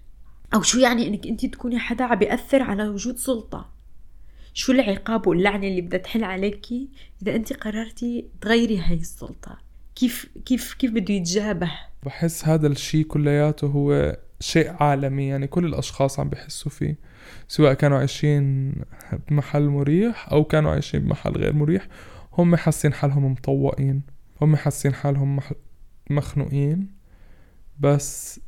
أو 0.54 0.62
شو 0.62 0.78
يعني 0.78 1.08
إنك 1.08 1.26
أنت 1.26 1.46
تكوني 1.46 1.78
حدا 1.78 2.04
عم 2.04 2.18
بيأثر 2.18 2.62
على 2.62 2.88
وجود 2.88 3.16
سلطة. 3.16 3.77
شو 4.58 4.72
العقاب 4.72 5.26
واللعنة 5.26 5.66
اللي 5.66 5.80
بدها 5.80 5.98
تحل 5.98 6.24
عليكي 6.24 6.88
إذا 7.22 7.36
انت 7.36 7.52
قررتي 7.52 8.24
تغيري 8.40 8.78
هاي 8.78 8.94
السلطة؟ 8.94 9.58
كيف 9.94 10.30
كيف 10.46 10.74
كيف 10.74 10.90
بده 10.90 11.14
يتجابه؟ 11.14 11.70
بحس 12.02 12.44
هذا 12.44 12.66
الشيء 12.66 13.04
كلياته 13.04 13.66
هو 13.66 14.16
شيء 14.40 14.70
عالمي 14.80 15.28
يعني 15.28 15.46
كل 15.46 15.66
الأشخاص 15.66 16.20
عم 16.20 16.28
بيحسوا 16.28 16.70
فيه 16.70 16.98
سواء 17.48 17.74
كانوا 17.74 17.98
عايشين 17.98 18.72
بمحل 19.28 19.62
مريح 19.62 20.32
أو 20.32 20.44
كانوا 20.44 20.70
عايشين 20.70 21.00
بمحل 21.00 21.32
غير 21.32 21.52
مريح 21.52 21.86
هم 22.32 22.56
حاسين 22.56 22.92
حالهم 22.92 23.32
مطوقين 23.32 24.02
هم 24.42 24.56
حاسين 24.56 24.94
حالهم 24.94 25.40
مخنوقين 26.10 26.90
بس 27.80 28.40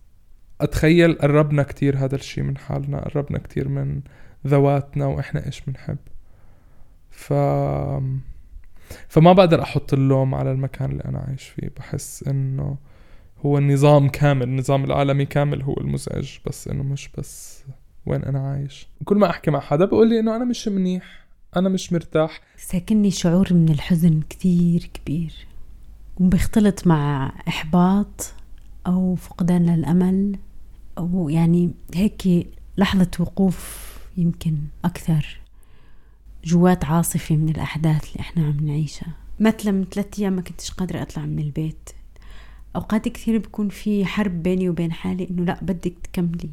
أتخيل 0.60 1.14
قربنا 1.14 1.62
كتير 1.62 1.96
هذا 1.96 2.14
الشيء 2.14 2.44
من 2.44 2.58
حالنا 2.58 3.00
قربنا 3.00 3.38
كتير 3.38 3.68
من 3.68 4.00
ذواتنا 4.46 5.06
وإحنا 5.06 5.46
إيش 5.46 5.60
بنحب. 5.60 5.98
ف 7.10 7.32
فما 9.08 9.32
بقدر 9.32 9.62
أحط 9.62 9.92
اللوم 9.92 10.34
على 10.34 10.52
المكان 10.52 10.90
اللي 10.90 11.04
أنا 11.04 11.18
عايش 11.18 11.42
فيه. 11.48 11.70
بحس 11.76 12.28
إنه 12.28 12.76
هو 13.46 13.58
النظام 13.58 14.08
كامل 14.08 14.42
النظام 14.42 14.84
العالمي 14.84 15.24
كامل 15.24 15.62
هو 15.62 15.74
المزعج 15.80 16.38
بس 16.46 16.68
إنه 16.68 16.82
مش 16.82 17.10
بس 17.18 17.64
وين 18.06 18.24
أنا 18.24 18.50
عايش. 18.50 18.88
كل 19.04 19.16
ما 19.16 19.30
أحكي 19.30 19.50
مع 19.50 19.60
حدا 19.60 19.84
بقول 19.84 20.08
لي 20.08 20.20
إنه 20.20 20.36
أنا 20.36 20.44
مش 20.44 20.68
منيح 20.68 21.26
أنا 21.56 21.68
مش 21.68 21.92
مرتاح. 21.92 22.40
ساكنني 22.56 23.10
شعور 23.10 23.54
من 23.54 23.68
الحزن 23.68 24.20
كتير 24.20 24.90
كبير. 24.94 25.32
وبيختلط 26.20 26.86
مع 26.86 27.32
إحباط 27.48 28.32
أو 28.86 29.14
فقدان 29.14 29.76
للأمل. 29.76 30.38
أو 30.98 31.28
يعني 31.28 31.70
هيك 31.94 32.46
لحظة 32.78 33.10
وقوف 33.18 33.90
يمكن 34.20 34.56
أكثر 34.84 35.40
جوات 36.44 36.84
عاصفة 36.84 37.36
من 37.36 37.48
الأحداث 37.48 38.08
اللي 38.08 38.20
إحنا 38.20 38.46
عم 38.46 38.66
نعيشها. 38.66 39.16
مثلا 39.40 39.72
من 39.72 39.84
ثلاثة 39.84 40.22
أيام 40.22 40.32
ما 40.32 40.42
كنتش 40.42 40.70
قادرة 40.70 41.02
أطلع 41.02 41.26
من 41.26 41.38
البيت. 41.38 41.90
أوقات 42.76 43.08
كثير 43.08 43.38
بيكون 43.38 43.68
في 43.68 44.04
حرب 44.04 44.42
بيني 44.42 44.68
وبين 44.68 44.92
حالي 44.92 45.28
إنه 45.30 45.44
لا 45.44 45.58
بدك 45.62 45.94
تكملي. 46.02 46.50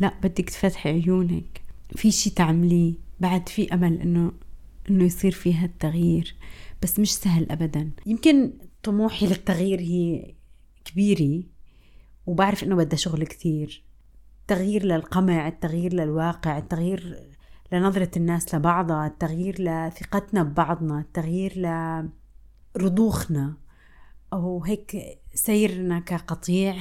لا 0.00 0.14
بدك 0.22 0.50
تفتحي 0.50 0.88
عيونك. 0.88 1.60
في 1.96 2.10
شي 2.10 2.30
تعمليه 2.30 2.94
بعد 3.20 3.48
في 3.48 3.74
أمل 3.74 4.00
إنه 4.00 4.32
إنه 4.90 5.04
يصير 5.04 5.32
فيها 5.32 5.64
التغيير 5.64 6.34
بس 6.82 6.98
مش 6.98 7.14
سهل 7.14 7.52
أبدا. 7.52 7.90
يمكن 8.06 8.52
طموحي 8.82 9.26
للتغيير 9.26 9.80
هي 9.80 10.34
كبيرة 10.84 11.42
وبعرف 12.26 12.64
إنه 12.64 12.76
بدها 12.76 12.96
شغل 12.96 13.24
كثير. 13.24 13.82
تغيير 14.46 14.84
للقمع 14.84 15.48
التغيير 15.48 15.92
للواقع 15.92 16.58
التغيير 16.58 17.28
لنظرة 17.72 18.10
الناس 18.16 18.54
لبعضها 18.54 19.06
التغيير 19.06 19.56
لثقتنا 19.58 20.42
ببعضنا 20.42 21.00
التغيير 21.00 21.52
لرضوخنا. 22.76 23.56
أو 24.32 24.64
هيك 24.64 25.18
سيرنا 25.34 26.00
كقطيع. 26.00 26.76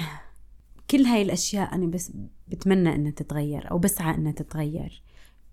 كل 0.91 1.01
هاي 1.01 1.21
الأشياء 1.21 1.75
أنا 1.75 1.85
بس 1.85 2.11
بتمنى 2.47 2.95
إنها 2.95 3.11
تتغير 3.11 3.71
أو 3.71 3.77
بسعى 3.77 4.15
إنها 4.15 4.31
تتغير. 4.31 5.03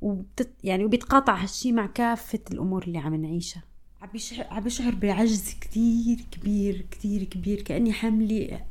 وبتت 0.01 0.51
يعني 0.65 0.85
وبيتقاطع 0.85 1.35
هالشي 1.35 1.73
مع 1.73 1.87
كافة 1.87 2.41
الأمور 2.51 2.83
اللي 2.83 2.99
عم 2.99 3.15
نعيشها. 3.15 3.63
عم 4.03 4.09
بشعر 4.15 4.47
عم 4.51 4.65
بشعر 4.65 4.95
بعجز 4.95 5.55
كتير 5.61 6.25
كبير 6.31 6.87
كتير 6.91 7.25
كبير. 7.25 7.63
كأني 7.63 7.93
حاملة 7.93 8.65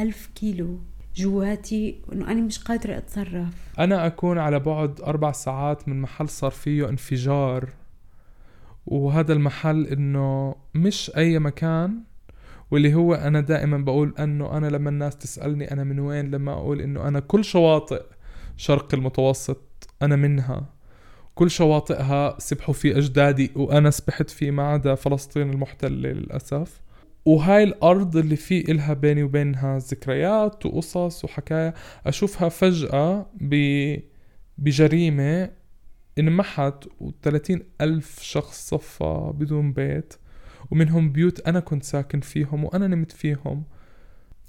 ألف 0.00 0.30
كيلو. 0.34 0.78
جواتي 1.16 2.00
وإنه 2.08 2.30
أنا 2.30 2.40
مش 2.40 2.58
قادرة 2.58 2.98
أتصرف. 2.98 3.48
أنا 3.78 4.06
أكون 4.06 4.38
على 4.38 4.58
بعد 4.58 5.00
أربع 5.00 5.32
ساعات 5.32 5.88
من 5.88 6.00
محل 6.00 6.28
صار 6.28 6.50
فيه 6.50 6.88
انفجار 6.88 7.68
وهذا 8.86 9.32
المحل 9.32 9.86
إنه 9.86 10.54
مش 10.74 11.12
أي 11.16 11.38
مكان 11.38 11.94
واللي 12.70 12.94
هو 12.94 13.14
أنا 13.14 13.40
دائما 13.40 13.78
بقول 13.78 14.14
أنه 14.18 14.56
أنا 14.56 14.66
لما 14.66 14.90
الناس 14.90 15.16
تسألني 15.16 15.72
أنا 15.72 15.84
من 15.84 15.98
وين 16.00 16.30
لما 16.30 16.52
أقول 16.52 16.80
إنه 16.80 17.08
أنا 17.08 17.20
كل 17.20 17.44
شواطئ 17.44 18.02
شرق 18.56 18.94
المتوسط 18.94 19.90
أنا 20.02 20.16
منها 20.16 20.66
كل 21.34 21.50
شواطئها 21.50 22.38
سبحوا 22.38 22.74
في 22.74 22.98
أجدادي 22.98 23.50
وأنا 23.56 23.90
سبحت 23.90 24.30
فيه 24.30 24.50
ما 24.50 24.62
عدا 24.62 24.94
فلسطين 24.94 25.50
المحتلة 25.50 26.08
للأسف. 26.08 26.80
وهاي 27.28 27.62
الأرض 27.62 28.16
اللي 28.16 28.36
في 28.36 28.70
إلها 28.70 28.94
بيني 28.94 29.22
وبينها 29.22 29.78
ذكريات 29.78 30.66
وقصص 30.66 31.24
وحكاية 31.24 31.74
أشوفها 32.06 32.48
فجأة 32.48 33.26
ب... 33.40 33.54
بجريمة 34.58 35.50
انمحت 36.18 36.84
و30 37.00 37.58
ألف 37.80 38.22
شخص 38.22 38.68
صفى 38.68 39.32
بدون 39.34 39.72
بيت 39.72 40.14
ومنهم 40.70 41.12
بيوت 41.12 41.40
أنا 41.48 41.60
كنت 41.60 41.84
ساكن 41.84 42.20
فيهم 42.20 42.64
وأنا 42.64 42.86
نمت 42.86 43.12
فيهم. 43.12 43.64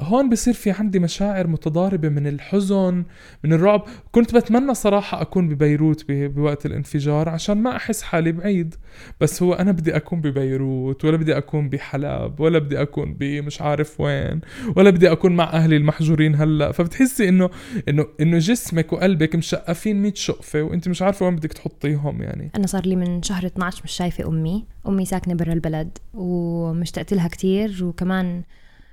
هون 0.02 0.30
بصير 0.30 0.54
في 0.54 0.72
عندي 0.72 1.00
مشاعر 1.00 1.48
متضاربة 1.48 2.10
من 2.10 2.28
الحزن 2.28 3.04
من 3.44 3.54
الرعب. 3.54 3.84
كنت 4.12 4.36
بتمنى 4.36 4.74
صراحة 4.74 5.22
أكون 5.22 5.50
ببيروت 5.50 6.06
بوقت 6.10 6.66
الانفجار 6.66 7.30
عشان 7.30 7.58
ما 7.58 7.76
أحس 7.76 8.02
حالي 8.02 8.32
بعيد. 8.32 8.76
بس 9.22 9.44
هو 9.44 9.54
أنا 9.54 9.72
بدي 9.72 9.96
أكون 9.96 10.22
ببيروت 10.22 11.06
ولا 11.06 11.18
بدي 11.18 11.38
أكون 11.38 11.70
بحلب 11.70 12.40
ولا 12.40 12.60
بدي 12.60 12.82
أكون 12.82 13.14
بمش 13.14 13.62
عارف 13.62 14.02
وين 14.02 14.42
ولا 14.76 14.90
بدي 14.90 15.12
أكون 15.12 15.36
مع 15.36 15.44
أهلي 15.54 15.78
المحجورين 15.78 16.36
هلأ. 16.36 16.72
فبتحسي 16.72 17.30
إنه 17.30 17.50
إنه 17.90 18.06
إنه 18.22 18.38
جسمك 18.38 18.94
وقلبك 18.94 19.36
مشقفين 19.36 20.02
100 20.02 20.14
شقفة 20.16 20.62
وأنت 20.62 20.90
مش 20.90 21.02
عارفة 21.02 21.26
وين 21.26 21.36
بدك 21.36 21.54
تحطيهم 21.54 22.22
يعني. 22.22 22.52
أنا 22.56 22.68
صار 22.68 22.86
لي 22.86 22.96
من 22.96 23.24
شهر 23.24 23.46
12 23.46 23.82
مش 23.84 23.92
شايفة 23.92 24.28
أمي. 24.28 24.66
أمي 24.88 25.06
ساكنة 25.06 25.34
برا 25.34 25.54
البلد 25.54 25.98
ومشتقت 26.14 27.14
لها 27.14 27.28
كتير. 27.28 27.80
وكمان 27.82 28.44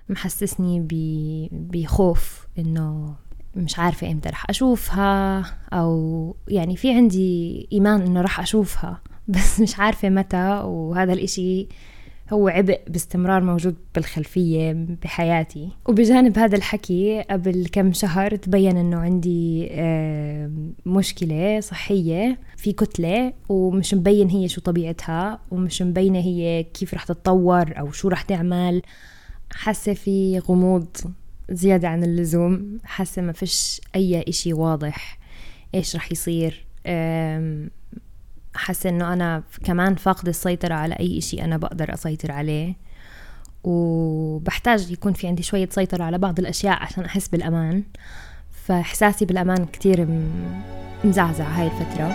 محسسني 0.08 0.86
بخوف 1.52 2.46
إنه 2.58 3.14
مش 3.56 3.78
عارفة 3.78 4.12
إمتى 4.12 4.28
رح 4.28 4.50
أشوفها 4.50 5.44
أو 5.72 6.36
يعني 6.48 6.76
في 6.76 6.92
عندي 6.92 7.68
إيمان 7.72 8.00
إنه 8.00 8.20
رح 8.20 8.40
أشوفها 8.40 9.00
بس 9.28 9.60
مش 9.60 9.78
عارفة 9.78 10.08
متى 10.08 10.62
وهذا 10.64 11.12
الإشي 11.12 11.68
هو 12.32 12.48
عبء 12.48 12.80
باستمرار 12.88 13.42
موجود 13.42 13.76
بالخلفية 13.94 14.72
بحياتي. 14.72 15.68
وبجانب 15.88 16.38
هذا 16.38 16.56
الحكي 16.56 17.22
قبل 17.30 17.66
كم 17.72 17.92
شهر 17.92 18.36
تبين 18.36 18.76
إنه 18.76 18.96
عندي 18.96 19.68
مشكلة 20.86 21.60
صحية 21.60 22.38
في 22.56 22.72
كتلة 22.72 23.32
ومش 23.48 23.94
مبين 23.94 24.28
هي 24.28 24.48
شو 24.48 24.60
طبيعتها 24.60 25.40
ومش 25.50 25.82
مبينة 25.82 26.18
هي 26.18 26.62
كيف 26.62 26.94
رح 26.94 27.04
تتطور 27.04 27.78
أو 27.78 27.92
شو 27.92 28.08
رح 28.08 28.22
تعمل. 28.22 28.82
حاسة 29.52 29.94
في 29.94 30.38
غموض 30.38 30.86
زيادة 31.50 31.88
عن 31.88 32.04
اللزوم. 32.04 32.78
حاسة 32.84 33.22
ما 33.22 33.32
فيش 33.32 33.80
أي 33.94 34.24
إشي 34.28 34.52
واضح 34.52 35.18
إيش 35.74 35.96
رح 35.96 36.12
يصير. 36.12 36.66
حاسة 38.54 38.90
إنه 38.90 39.12
أنا 39.12 39.42
كمان 39.64 39.94
فاقدة 39.94 40.30
السيطرة 40.30 40.74
على 40.74 40.94
أي 40.94 41.18
إشي 41.18 41.44
أنا 41.44 41.56
بقدر 41.56 41.94
أسيطر 41.94 42.32
عليه. 42.32 42.74
وبحتاج 43.64 44.90
يكون 44.90 45.12
في 45.12 45.26
عندي 45.26 45.42
شوية 45.42 45.68
سيطرة 45.70 46.04
على 46.04 46.18
بعض 46.18 46.38
الأشياء 46.38 46.82
عشان 46.82 47.04
أحس 47.04 47.28
بالأمان. 47.28 47.82
فإحساسي 48.64 49.24
بالأمان 49.24 49.66
كتير 49.66 50.08
مزعزع 51.04 51.44
هاي 51.44 51.66
الفترة. 51.66 52.08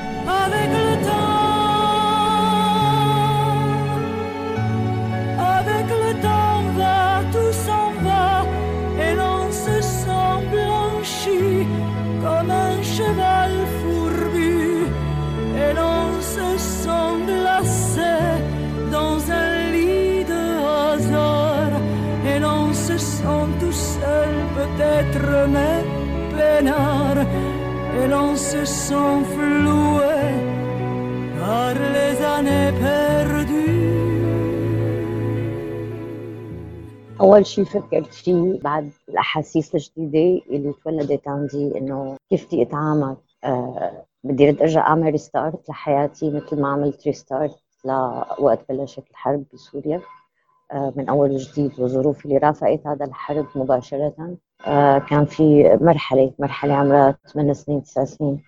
Peut-être 25.12 25.48
mais 25.56 25.84
peinard 26.36 27.20
et 27.98 28.08
l'on 28.08 28.36
se 28.36 28.66
sent 28.66 29.24
floué 29.34 30.18
par 31.40 31.74
les 31.96 32.22
années 32.36 32.72
perdues. 32.82 33.92
أول 37.22 37.46
شيء 37.46 37.64
فكرت 37.64 38.14
فيه 38.14 38.60
بعد 38.64 38.92
الأحاسيس 39.10 39.76
الجديدة 39.76 40.46
اللي 40.50 40.74
تولدت 40.84 41.28
عندي 41.28 41.78
إنه 41.78 42.18
كيف 42.30 42.46
بدي 42.46 42.62
أتعامل. 42.62 43.16
آه 43.44 44.06
بدي 44.24 44.50
رد 44.50 44.62
أرجع 44.62 44.88
أعمل 44.88 45.12
restart 45.12 45.70
لحياتي 45.70 46.30
مثل 46.32 46.62
ما 46.62 46.68
عملت 46.68 47.08
restart 47.08 47.56
لوقت 47.86 48.60
بلشت 48.70 49.04
الحرب 49.12 49.44
بسوريا. 49.54 50.02
من 50.74 51.10
أول 51.10 51.32
وجديد 51.32 51.80
والظروف 51.80 52.26
اللي 52.26 52.38
رافقت 52.38 52.88
هذا 52.88 53.06
الحرب 53.06 53.48
مباشرة. 53.56 54.38
آه 54.68 54.98
كان 55.00 55.26
في 55.26 55.78
مرحلة 55.82 56.34
مرحلة 56.40 56.74
عمرها 56.74 57.18
8 57.34 57.54
سنين 57.54 57.84
9 57.84 58.06
سنين. 58.06 58.44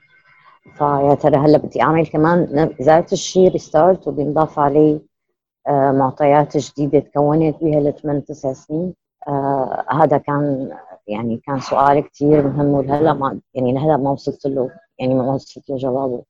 فيا 0.78 1.16
ترى 1.16 1.38
هلا 1.38 1.58
بدي 1.58 1.82
أعمل 1.82 2.08
كمان 2.08 2.70
ذات 2.82 3.14
الشيء 3.14 3.52
ريستارت 3.52 4.08
وبينضاف 4.08 4.60
عليه 4.60 5.00
آه، 5.68 5.92
معطيات 5.92 6.58
جديدة 6.58 7.00
تكونت 7.00 7.64
بها 7.64 7.80
الثمان 7.80 8.26
تسع 8.26 8.54
سنين. 8.54 8.94
آه 9.28 9.86
هذا 9.92 10.18
كان 10.18 10.72
يعني 11.08 11.38
كان 11.38 11.60
سؤال 11.60 12.10
كثير 12.10 12.48
مهم 12.48 12.66
ولهلا 12.66 13.14
ما 13.14 13.40
يعني 13.54 13.74
لهلا 13.74 13.98
ما 13.98 14.10
وصلت 14.12 14.46
له 14.48 14.70
يعني 15.00 15.16
ما 15.16 15.34
وصلت 15.34 15.70
له 15.70 15.78
جوابه. 15.78 16.24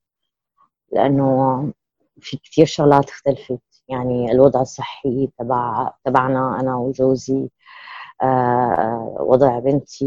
لأنه 0.92 1.72
في 2.20 2.36
كثير 2.36 2.66
شغلات 2.66 3.08
اختلفت. 3.10 3.73
يعني 3.88 4.32
الوضع 4.32 4.60
الصحي 4.60 5.28
تبع 5.38 5.92
تبعنا 6.04 6.60
أنا 6.60 6.76
وجوزي 6.76 7.48
آه 8.22 9.16
وضع 9.20 9.58
بنتي 9.58 10.04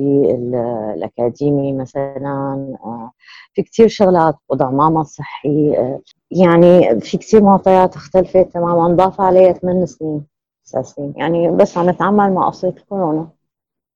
الأكاديمي 0.96 1.74
مثلا 1.74 2.78
آه 2.86 3.12
في 3.54 3.64
كثير 3.64 3.88
شغلات 3.88 4.36
وضع 4.50 4.70
ماما 4.72 5.02
الصحي 5.02 5.78
آه 5.78 6.02
يعني 6.32 7.00
في 7.02 7.18
كثير 7.18 7.44
معطيات 7.44 7.96
اختلفت 7.96 8.38
تماما 8.54 8.96
ضاف 8.96 9.22
عليها 9.22 9.54
ثمان 9.54 9.86
سنين 9.86 10.26
تسع 10.66 10.82
سنين 10.82 11.14
يعني 11.18 11.52
بس 11.52 11.78
عم 11.78 11.90
نتعامل 11.90 12.34
مع 12.34 12.50
قصة 12.50 12.76
كورونا 12.90 13.30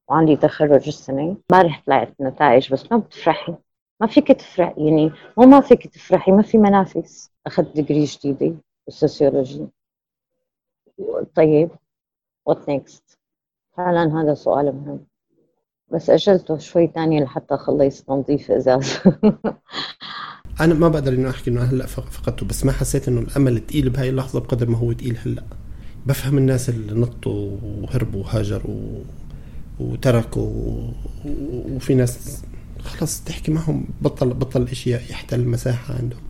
وعندي 0.10 0.36
تخرج 0.36 0.88
السنة 0.88 1.38
امبارح 1.52 1.84
طلعت 1.88 2.22
نتائج 2.22 2.74
بس 2.74 2.91
ما 2.91 2.98
بتفرحي 2.98 3.56
ما 4.02 4.08
فيك 4.08 4.32
تفرحي 4.32 4.86
يعني 4.88 5.12
مو 5.38 5.46
ما 5.46 5.62
فيك 5.62 5.88
تفرحي 5.88 6.32
ما 6.32 6.41
في 6.44 6.58
منافس 6.58 7.32
أخذت 7.48 7.76
degree 7.75 8.04
جديدة. 8.06 8.56
بال 8.88 9.02
sociology 9.02 9.67
طيب 11.36 11.70
what 12.45 12.69
next 12.69 13.19
فعلا 13.78 14.22
هذا 14.22 14.34
سؤال 14.34 14.65
مهم. 14.76 15.08
بس 15.91 16.10
أجلته 16.10 16.58
شوي 16.58 16.88
تانية 16.88 17.24
لحتى 17.24 17.56
أخلص 17.56 18.04
تنظيف 18.04 18.52
إزاز. 18.52 18.94
أنا 20.62 20.74
ما 20.74 20.88
بقدر 20.88 21.13
انه 21.13 21.30
أحكي 21.30 21.50
إنه 21.50 21.62
هلأ 21.63 21.86
فقدته 21.86 22.46
بس 22.46 22.65
ما 22.65 22.72
حسيت 22.72 23.08
إنه 23.08 23.22
الأمل 23.22 23.60
تقيل 23.60 23.89
بهاي 23.89 24.10
اللحظة 24.10 24.39
بقدر 24.39 24.70
ما 24.70 24.78
هو 24.78 24.91
تقيل 24.94 25.17
هلأ. 25.26 25.44
بفهم 26.06 26.38
الناس 26.38 26.70
اللي 26.70 26.94
نطوا 26.94 27.58
وهربوا 27.63 28.22
وهاجروا 28.24 29.04
وتركوا 29.80 30.91
وفي 31.76 31.96
ناس 31.96 32.41
خلص 32.80 33.24
تحكي 33.24 33.52
معهم 33.52 33.86
بطل 34.02 34.34
بطل 34.34 34.62
الاشياء 34.62 35.02
يحتل 35.12 35.48
مساحة 35.48 35.94
عندهم. 35.96 36.22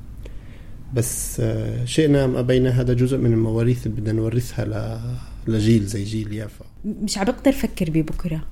بس 0.94 1.40
آه، 1.40 1.86
شئنا 1.86 2.26
ام 2.26 2.36
أبينا 2.36 2.70
هذا 2.70 2.94
جزء 2.94 3.18
من 3.18 3.34
المواريث 3.34 3.88
اللي 3.88 4.02
بدنا 4.02 4.14
نورثها 4.14 5.02
لجيل 5.48 5.86
زي 5.86 6.04
جيل 6.04 6.34
يافا. 6.34 6.66
مش 6.86 7.18
عم 7.18 7.26
بقدر 7.26 7.52
أفكر 7.52 7.90
ببكرة 7.90 8.44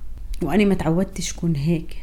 وأنا 0.42 0.64
ما 0.64 0.74
تعودتش 0.74 1.32
كون 1.32 1.56
هيك. 1.56 1.96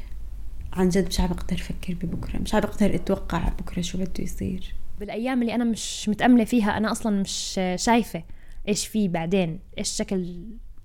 عن 0.73 0.89
جد 0.89 1.08
مش 1.08 1.19
عم 1.19 1.28
بقدر 1.28 1.56
أفكر 1.56 1.93
ببكرة 1.93 2.39
مش 2.39 2.56
عم 2.56 2.62
بقدر 2.62 2.95
أتوقع 2.95 3.50
بكرة 3.50 3.82
شو 3.82 3.97
بده 3.97 4.12
يصير. 4.19 4.73
بالأيام 5.00 5.41
اللي 5.41 5.56
أنا 5.56 5.63
مش 5.63 6.10
متأملة 6.10 6.43
فيها 6.43 6.78
أنا 6.78 6.91
أصلا 6.91 7.21
مش 7.21 7.60
شايفة 7.76 8.23
إيش 8.67 8.88
في 8.88 9.08
بعدين 9.08 9.60
إيش 9.78 9.89
شكل 9.89 10.36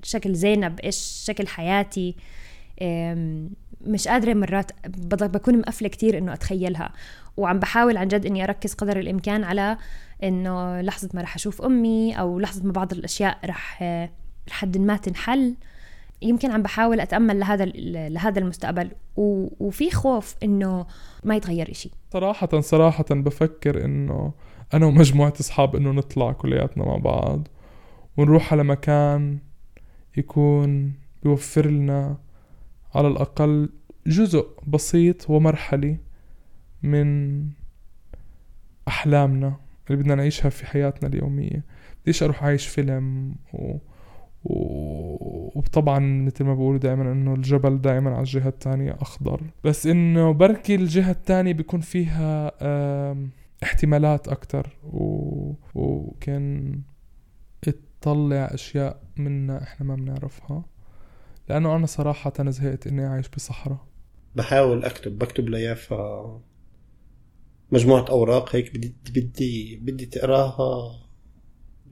شكل 0.03 0.35
زينب 0.35 0.81
إيش 0.81 0.97
شكل 1.25 1.47
حياتي. 1.47 2.17
مش 3.87 4.09
قادرة 4.09 4.35
مرات 4.35 4.71
بكون 5.13 5.59
مقفلة 5.59 5.89
كتير 5.89 6.19
إنه 6.19 6.33
أتخيلها. 6.33 6.93
وعم 7.37 7.59
بحاول 7.59 7.97
عن 7.97 8.09
جد 8.09 8.27
إني 8.27 8.45
أركز 8.45 8.75
قدر 8.75 8.99
الإمكان 8.99 9.45
على 9.45 9.77
إنه 10.23 10.81
لحظة 10.81 11.09
ما 11.15 11.23
رح 11.23 11.35
أشوف 11.35 11.63
أمي 11.63 12.19
أو 12.19 12.41
لحظة 12.41 12.65
ما 12.67 12.73
بعض 12.73 12.93
الأشياء 12.93 13.39
رح 13.45 13.85
لحد 14.49 14.79
ما 14.79 14.97
تنحل. 14.97 15.55
يمكن 16.23 16.51
عم 16.51 16.63
بحاول 16.63 17.01
أتأمل 17.01 17.41
لهذا 17.41 17.65
لهذا 18.09 18.39
المستقبل. 18.39 18.91
و- 19.17 19.49
وفي 19.61 19.91
خوف 19.91 20.35
إنه 20.43 20.87
ما 21.25 21.37
يتغير 21.37 21.71
إشي. 21.71 21.91
صراحة 22.13 22.61
صراحة 22.61 23.05
بفكر 23.11 23.85
إنه 23.85 24.33
أنا 24.75 24.87
ومجموعة 24.87 25.33
أصحاب 25.41 25.77
إنه 25.77 25.91
نطلع 25.91 26.33
كلياتنا 26.33 26.85
مع 26.85 26.97
بعض 26.97 27.49
ونروح 28.17 28.53
على 28.53 28.65
مكان 28.65 29.39
يكون 30.17 30.93
بيوفر 31.23 31.67
لنا 31.67 32.17
على 32.95 33.09
الأقل 33.09 33.69
جزء 34.07 34.47
بسيط 34.67 35.31
ومرحلي 35.31 35.97
من 36.83 37.47
أحلامنا 38.89 39.57
اللي 39.91 40.03
بدنا 40.03 40.15
نعيشها 40.15 40.49
في 40.49 40.67
حياتنا 40.67 41.09
اليومية. 41.09 41.65
بديش 42.03 42.23
أروح 42.23 42.45
عايش 42.45 42.67
فيلم 42.67 43.35
و... 43.53 43.77
و... 44.45 45.59
وطبعا 45.59 45.99
مثل 45.99 46.45
ما 46.45 46.55
بقولوا 46.55 46.79
دائما 46.79 47.13
إنه 47.13 47.35
الجبل 47.35 47.81
دائما 47.81 48.11
على 48.11 48.21
الجهة 48.21 48.49
الثانية 48.49 48.97
أخضر. 49.01 49.43
بس 49.65 49.87
إنه 49.87 50.33
بركي 50.33 50.75
الجهة 50.75 51.11
الثانية 51.11 51.53
بيكون 51.53 51.81
فيها 51.81 52.53
احتمالات 53.63 54.29
أكتر 54.29 54.77
و... 54.85 55.53
وكان 55.75 56.79
تطلع 57.63 58.37
أشياء 58.37 59.03
منا 59.17 59.63
إحنا 59.63 59.87
ما 59.87 59.95
بنعرفها. 59.95 60.65
لأنه 61.49 61.77
أنا 61.77 61.87
صراحة 61.87 62.33
أنا 62.41 62.51
زهقت 62.51 62.87
إني 62.87 63.07
أعيش 63.07 63.29
بصحراء. 63.29 63.87
بحاول 64.37 64.85
أكتب 64.85 65.19
بكتب 65.19 65.49
ليافا 65.49 66.41
مجموعة 67.73 68.09
أوراق 68.09 68.57
هيك 68.57 68.75
بدي 68.75 68.95
بدي 69.11 69.77
بدي 69.83 70.07
تقراها 70.07 70.99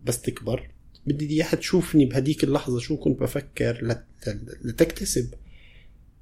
بس 0.05 0.23
تكبر. 0.23 0.71
بدي 1.07 1.31
اياها 1.31 1.57
تشوفني 1.57 2.05
بهديك 2.07 2.45
اللحظة 2.45 2.79
شو 2.79 2.97
كنت 2.97 3.21
بفكر 3.21 3.79
لت- 3.83 4.29
لتكتسب 4.65 5.35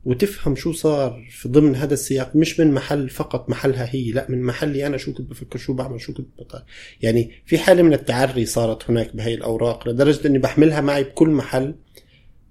وتفهم 0.04 0.56
شو 0.56 0.72
صار 0.72 1.26
في 1.30 1.48
ضمن 1.48 1.74
هذا 1.74 1.94
السياق 1.94 2.36
مش 2.36 2.60
من 2.60 2.72
محل 2.74 3.08
فقط 3.10 3.50
محلها 3.50 3.94
هي 3.94 4.10
لا 4.12 4.26
من 4.30 4.42
محلي 4.42 4.86
أنا 4.86 4.96
شو 4.96 5.12
كنت 5.14 5.30
بفكر 5.30 5.58
شو 5.58 5.72
بعمل 5.74 6.00
شو 6.00 6.12
كنت 6.14 6.28
بطلع 6.38 6.64
يعني 7.02 7.30
في 7.46 7.58
حالة 7.58 7.82
من 7.82 7.92
التعري 7.92 8.46
صارت 8.46 8.90
هناك 8.90 9.16
بهي 9.16 9.34
الأوراق 9.34 9.88
لدرجة 9.88 10.26
إني 10.28 10.38
بحملها 10.38 10.80
معي 10.80 11.04
بكل 11.04 11.30
محل. 11.30 11.74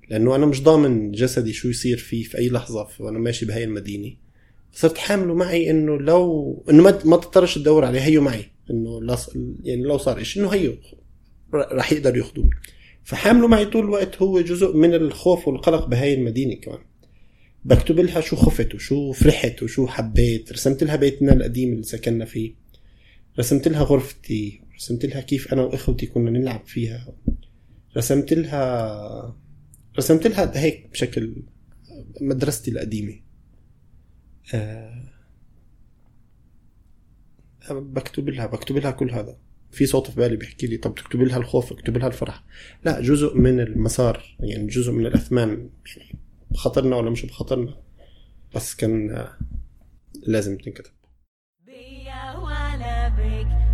لأنه 0.09 0.35
أنا 0.35 0.45
مش 0.45 0.63
ضامن 0.63 1.11
جسدي 1.11 1.53
شو 1.53 1.67
يصير 1.69 1.97
فيه 1.97 2.23
في 2.23 2.37
أي 2.37 2.49
لحظة 2.49 2.83
في- 2.85 3.03
وأنا 3.03 3.19
ماشي 3.19 3.45
بهي 3.45 3.63
المدينة. 3.63 4.13
صرت 4.73 4.97
حامله 4.97 5.33
معي 5.33 5.69
إنه 5.69 5.97
لو 5.99 6.63
إنه 6.69 6.83
ما 6.83 6.99
ما 7.05 7.17
تضطرش 7.17 7.55
تدور 7.55 7.85
عليه 7.85 7.99
هيو 7.99 8.21
معي. 8.21 8.45
إنه 8.71 9.01
لا 9.01 9.15
ص- 9.15 9.35
يعني 9.63 9.83
لو 9.83 9.97
صار 9.97 10.23
شيء 10.23 10.43
إنه 10.43 10.53
هيو 10.53 10.71
ر- 11.53 11.75
رح 11.75 11.91
يقدر 11.93 12.17
ياخذوني 12.17 12.49
فحامله 13.03 13.47
معي 13.47 13.65
طول 13.65 13.83
الوقت 13.83 14.21
هو 14.21 14.41
جزء 14.41 14.75
من 14.77 14.93
الخوف 14.93 15.47
والقلق 15.47 15.85
بهاي 15.87 16.13
المدينة 16.13 16.55
كمان. 16.55 16.79
بكتب 17.65 17.99
لها 17.99 18.21
شو 18.21 18.35
خفت 18.35 18.75
وشو 18.75 19.11
فرحت 19.11 19.63
وشو 19.63 19.87
حبيت. 19.87 20.51
رسمت 20.51 20.83
لها 20.83 20.95
بيتنا 20.95 21.33
القديم 21.33 21.71
اللي 21.73 21.83
سكننا 21.83 22.25
فيه. 22.25 22.53
رسمت 23.39 23.67
لها 23.67 23.83
غرفتي. 23.83 24.61
رسمت 24.75 25.05
لها 25.05 25.21
كيف 25.21 25.53
أنا 25.53 25.61
وأخوتي 25.63 26.05
كنا 26.05 26.29
نلعب 26.31 26.61
فيها. 26.65 27.07
رسمت 27.97 28.33
لها 28.33 29.35
رسمت 29.97 30.27
لها 30.27 30.59
هيك 30.59 30.89
بشكل 30.91 31.35
مدرستي 32.21 32.71
القديمة. 32.71 33.19
آه، 34.53 35.03
بكتب 37.71 38.29
لها 38.29 38.45
بكتب 38.45 38.77
لها 38.77 38.91
كل 38.91 39.11
هذا. 39.11 39.37
في 39.71 39.85
صوت 39.85 40.09
في 40.09 40.15
بالي 40.15 40.35
بيحكي 40.35 40.67
لي 40.67 40.77
طب 40.77 40.95
تكتب 40.95 41.21
لها 41.21 41.37
الخوف 41.37 41.71
اكتب 41.71 41.97
لها 41.97 42.07
الفرح. 42.07 42.43
لا 42.85 43.01
جزء 43.01 43.37
من 43.37 43.59
المسار 43.59 44.37
يعني 44.39 44.67
جزء 44.67 44.91
من 44.91 45.05
الأثمان 45.05 45.69
يعني 45.97 46.19
بخاطرنا 46.51 46.95
ولا 46.95 47.09
مش 47.09 47.25
بخاطرنا. 47.25 47.77
بس 48.55 48.75
كان 48.75 49.11
آه، 49.11 49.37
لازم 50.27 50.57
تنكتب. 50.57 50.91
ولا 52.35 53.09
بك 53.09 53.66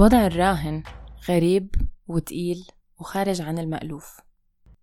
الوضع 0.00 0.26
الراهن 0.26 0.82
غريب 1.28 1.74
وتقيل 2.08 2.66
وخارج 3.00 3.40
عن 3.40 3.58
المألوف. 3.58 4.20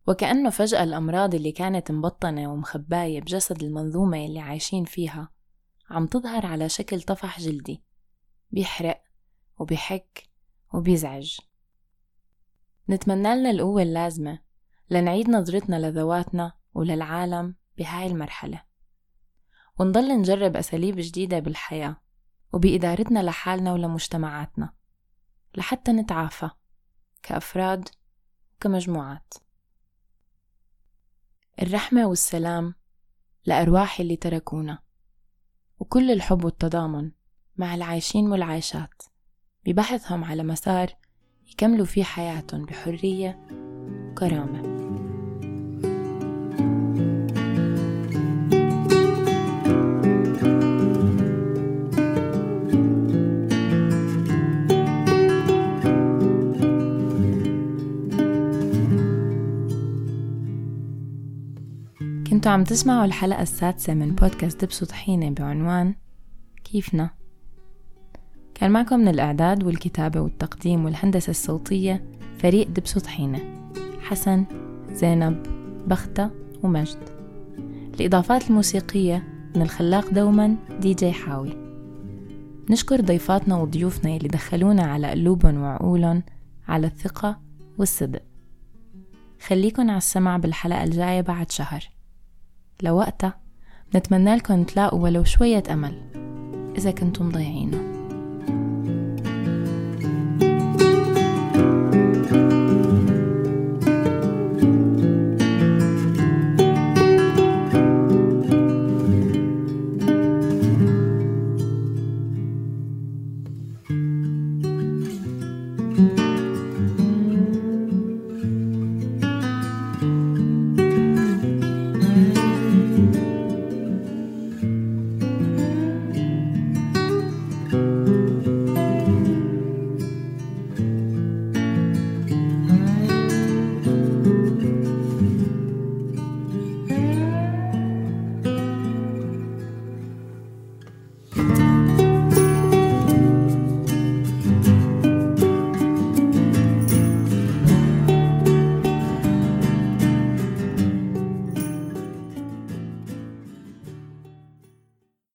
وكأنه 0.07 0.49
فجأة 0.49 0.83
الأمراض 0.83 1.35
اللي 1.35 1.51
كانت 1.51 1.91
مبطنة 1.91 2.53
ومخباية 2.53 3.21
بجسد 3.21 3.63
المنظومة 3.63 4.25
اللي 4.25 4.39
عايشين 4.39 4.85
فيها 4.85 5.29
عم 5.89 6.07
تظهر 6.07 6.45
على 6.45 6.69
شكل 6.69 7.01
طفح 7.01 7.39
جلدي. 7.39 7.83
بيحرق 8.51 9.03
وبيحك 9.59 10.29
وبيزعج. 10.73 11.37
نتمنى 12.89 13.35
لنا 13.35 13.49
القوة 13.49 13.81
اللازمة 13.81 14.39
لنعيد 14.89 15.29
نظرتنا 15.29 15.75
لذواتنا 15.75 16.51
وللعالم 16.73 17.55
بهاي 17.77 18.07
المرحلة. 18.07 18.63
ونضل 19.79 20.19
نجرب 20.19 20.55
أساليب 20.57 20.95
جديدة 20.97 21.39
بالحياة 21.39 21.97
وبإدارتنا 22.53 23.19
لحالنا 23.19 23.73
ولمجتمعاتنا. 23.73 24.76
لحتى 25.55 25.91
نتعافى 25.91 26.49
كأفراد 27.23 27.89
وكمجموعات. 28.55 29.33
الرحمة 31.61 32.05
والسلام 32.05 32.75
لأرواح 33.45 33.99
اللي 33.99 34.15
تركونا 34.15 34.79
وكل 35.79 36.11
الحب 36.11 36.43
والتضامن 36.45 37.11
مع 37.57 37.75
العايشين 37.75 38.31
والعايشات 38.31 39.03
ببحثهم 39.65 40.23
على 40.23 40.43
مسار 40.43 40.93
يكملوا 41.51 41.85
فيه 41.85 42.03
حياتهم 42.03 42.65
بحرية 42.65 43.47
وكرامة. 44.11 44.66
كنتوا 62.29 62.51
عم 62.51 62.63
تسمعوا 62.63 63.05
الحلقة 63.05 63.41
السادسة 63.41 63.93
من 63.93 64.15
بودكاست 64.15 64.65
دبسو 64.65 64.85
طحينة 64.85 65.29
بعنوان 65.29 65.95
كيفنا؟ 66.63 67.09
كان 68.55 68.71
معكم 68.71 68.99
من 68.99 69.07
الإعداد 69.07 69.63
والكتابة 69.63 70.19
والتقديم 70.21 70.85
والهندسة 70.85 71.29
الصوتية 71.29 72.05
فريق 72.39 72.67
دبسو 72.67 72.99
طحينة 72.99 73.39
حسن 74.01 74.45
زينب 74.91 75.43
بختة 75.87 76.29
ومجد. 76.63 76.97
الإضافات 77.93 78.49
الموسيقية 78.49 79.23
من 79.55 79.61
الخلاق 79.61 80.09
دوما 80.09 80.55
دي 80.81 80.93
جي 80.93 81.11
حاوي. 81.11 81.57
نشكر 82.69 83.01
ضيفاتنا 83.01 83.55
وضيوفنا 83.55 84.15
اللي 84.15 84.27
دخلونا 84.27 84.83
على 84.83 85.07
قلوبهم 85.07 85.61
وعقولهم 85.61 86.23
على 86.67 86.87
الثقة 86.87 87.41
والصدق. 87.77 88.21
خليكن 89.47 89.89
على 89.89 89.97
السمع 89.97 90.37
بالحلقة 90.37 90.83
الجاية 90.83 91.21
بعد 91.21 91.51
شهر. 91.51 91.96
لوقتها. 92.83 93.39
نتمنى 93.95 94.35
لكم 94.35 94.63
تلاقوا 94.63 95.03
ولو 95.03 95.23
شوية 95.23 95.63
أمل. 95.71 96.01
إذا 96.77 96.91
كنتم 96.91 97.29
ضايعينه. 97.29 97.96